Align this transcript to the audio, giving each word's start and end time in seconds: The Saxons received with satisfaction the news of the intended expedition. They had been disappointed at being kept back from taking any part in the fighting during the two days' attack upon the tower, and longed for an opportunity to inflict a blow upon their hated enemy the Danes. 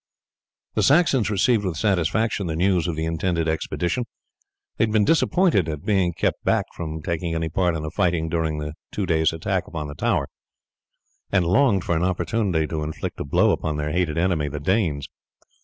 The 0.73 0.81
Saxons 0.81 1.29
received 1.29 1.63
with 1.63 1.77
satisfaction 1.77 2.47
the 2.47 2.55
news 2.55 2.87
of 2.87 2.95
the 2.95 3.05
intended 3.05 3.47
expedition. 3.47 4.05
They 4.77 4.85
had 4.85 4.91
been 4.91 5.05
disappointed 5.05 5.69
at 5.69 5.85
being 5.85 6.13
kept 6.13 6.43
back 6.43 6.65
from 6.73 7.03
taking 7.03 7.35
any 7.35 7.49
part 7.49 7.75
in 7.75 7.83
the 7.83 7.91
fighting 7.91 8.27
during 8.27 8.57
the 8.57 8.73
two 8.91 9.05
days' 9.05 9.31
attack 9.31 9.67
upon 9.67 9.89
the 9.89 9.93
tower, 9.93 10.27
and 11.31 11.45
longed 11.45 11.83
for 11.83 11.95
an 11.95 12.03
opportunity 12.03 12.65
to 12.65 12.81
inflict 12.81 13.19
a 13.19 13.23
blow 13.23 13.51
upon 13.51 13.77
their 13.77 13.91
hated 13.91 14.17
enemy 14.17 14.47
the 14.49 14.59
Danes. 14.59 15.07